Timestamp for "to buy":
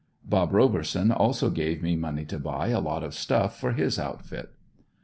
2.25-2.69